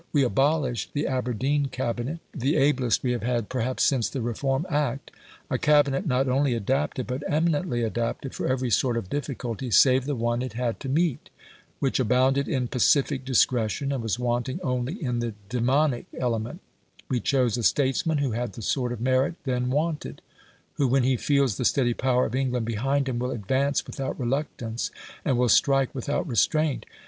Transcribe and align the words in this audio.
We 0.13 0.23
abolished 0.23 0.93
the 0.93 1.05
Aberdeen 1.05 1.67
Cabinet, 1.67 2.21
the 2.35 2.55
ablest 2.55 3.03
we 3.03 3.11
have 3.11 3.21
had, 3.21 3.49
perhaps, 3.49 3.83
since 3.83 4.09
the 4.09 4.23
Reform 4.23 4.65
Act 4.67 5.11
a 5.47 5.59
Cabinet 5.59 6.07
not 6.07 6.27
only 6.27 6.55
adapted, 6.55 7.05
but 7.05 7.21
eminently 7.31 7.83
adapted, 7.83 8.33
for 8.33 8.47
every 8.47 8.71
sort 8.71 8.97
of 8.97 9.11
difficulty 9.11 9.69
save 9.69 10.05
the 10.05 10.15
one 10.15 10.41
it 10.41 10.53
had 10.53 10.79
to 10.79 10.89
meet 10.89 11.29
which 11.77 11.99
abounded 11.99 12.47
in 12.47 12.67
pacific 12.67 13.23
discretion, 13.23 13.91
and 13.91 14.01
was 14.01 14.17
wanting 14.17 14.59
only 14.63 14.93
in 14.99 15.19
the 15.19 15.35
"daemonic 15.49 16.07
element"; 16.17 16.61
we 17.07 17.19
chose 17.19 17.55
a 17.55 17.61
statesman, 17.61 18.17
who 18.17 18.31
had 18.31 18.53
the 18.53 18.63
sort 18.63 18.91
of 18.91 19.01
merit 19.01 19.35
then 19.43 19.69
wanted, 19.69 20.23
who, 20.77 20.87
when 20.87 21.03
he 21.03 21.15
feels 21.15 21.57
the 21.57 21.63
steady 21.63 21.93
power 21.93 22.25
of 22.25 22.33
England 22.33 22.65
behind 22.65 23.07
him, 23.07 23.19
will 23.19 23.29
advance 23.29 23.85
without 23.85 24.19
reluctance, 24.19 24.89
and 25.23 25.37
will 25.37 25.47
strike 25.47 25.93
without 25.93 26.25
restraint. 26.27 26.87